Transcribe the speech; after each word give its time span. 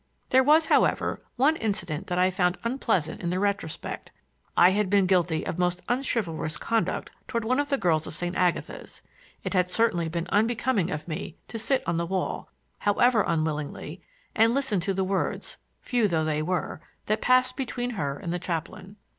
There 0.29 0.41
was, 0.43 0.65
however, 0.65 1.21
one 1.35 1.55
incident 1.57 2.07
that 2.07 2.17
I 2.17 2.31
found 2.31 2.57
unpleasant 2.63 3.21
in 3.21 3.29
the 3.29 3.37
retrospect. 3.37 4.11
I 4.57 4.71
had 4.71 4.89
been 4.89 5.05
guilty 5.05 5.45
of 5.45 5.59
most 5.59 5.83
unchivalrous 5.87 6.57
conduct 6.59 7.11
toward 7.27 7.45
one 7.45 7.59
of 7.59 7.69
the 7.69 7.77
girls 7.77 8.07
of 8.07 8.15
St. 8.15 8.35
Agatha's. 8.35 9.03
It 9.43 9.53
had 9.53 9.69
certainly 9.69 10.09
been 10.09 10.25
unbecoming 10.29 10.89
in 10.89 10.99
me 11.05 11.37
to 11.49 11.59
sit 11.59 11.87
on 11.87 11.97
the 11.97 12.07
wall, 12.07 12.49
however 12.79 13.23
unwillingly, 13.27 14.01
and 14.35 14.55
listen 14.55 14.79
to 14.79 14.93
the 14.95 15.03
words—few 15.03 16.07
though 16.07 16.25
they 16.25 16.41
were—that 16.41 17.21
passed 17.21 17.55
between 17.55 17.91
her 17.91 18.17
and 18.17 18.33
the 18.33 18.39
chaplain. 18.39 18.95